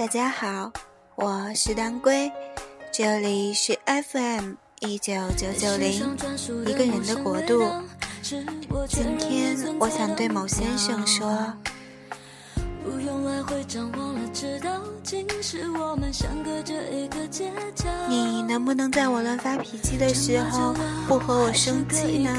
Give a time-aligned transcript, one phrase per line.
[0.00, 0.72] 大家好，
[1.14, 2.32] 我是当归，
[2.90, 6.16] 这里是 FM 一九九九零，
[6.64, 7.70] 一个人的国度。
[8.22, 11.52] 今天我想对某先生说。
[12.82, 14.14] 不用来回张望
[18.08, 20.72] 你能不能在我乱发脾气的时候
[21.08, 22.30] 不和我生气呢？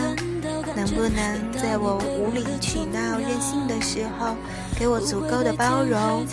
[0.73, 4.37] 能不能在我无理取闹、任性的时候
[4.79, 6.25] 给我足够的包容？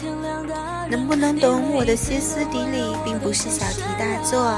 [0.88, 4.54] 能不能懂我的歇斯底里并不是小题大做？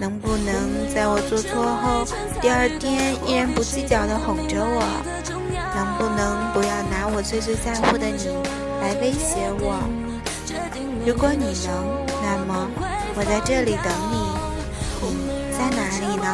[0.00, 2.04] 能不能在我做错后
[2.40, 4.82] 第二天依然不计较的哄着我？
[5.76, 8.26] 能不能不要拿我最最在乎的你
[8.80, 9.78] 来威胁我？
[11.06, 11.68] 如果你能，
[12.22, 12.68] 那么
[13.14, 14.16] 我在这里等你。
[15.00, 15.06] 你
[15.52, 16.26] 在哪里呢？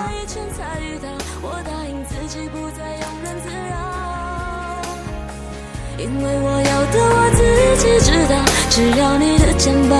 [5.97, 7.39] 因为我要的我自
[7.79, 8.35] 己知道，
[8.69, 9.93] 只要你的肩膀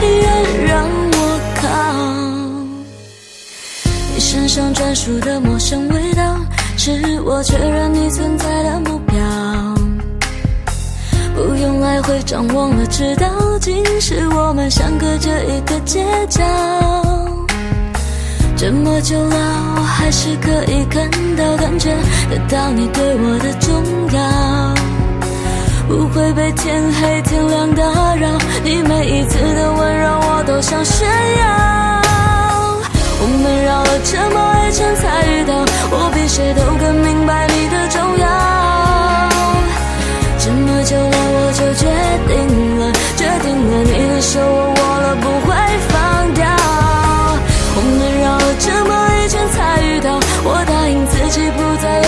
[0.00, 0.26] 依然
[0.66, 0.74] 让
[1.12, 1.18] 我
[1.60, 1.62] 靠。
[4.14, 6.38] 你身上专属的陌生味道，
[6.78, 9.75] 是我确认你存在的目标。
[12.26, 13.28] 张望了，知道
[13.60, 16.42] 今时我们相隔着一个街角。
[18.56, 19.36] 这么久了，
[19.76, 21.88] 我还是可以看到、感觉
[22.28, 23.80] 得到你对我的重
[24.12, 24.74] 要，
[25.86, 28.28] 不会被天黑天亮打扰。
[28.64, 32.02] 你每一次的温柔，我都想炫耀。
[33.18, 37.05] 我们绕了这么一圈才遇到，我比谁都更
[41.56, 41.86] 就决
[42.28, 45.56] 定了，决定了，你的手我握了，不会
[45.88, 46.44] 放掉。
[47.74, 52.02] 我们绕了这么一圈才遇到，我答应自己不再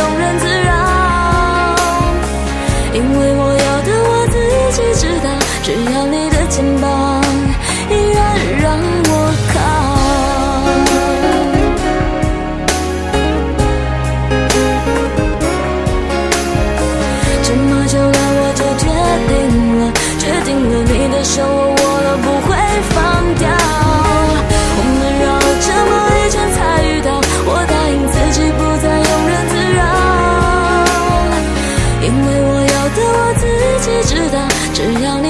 [32.09, 33.45] 因为我要的我自
[33.85, 34.37] 己知道
[34.73, 35.28] 只要你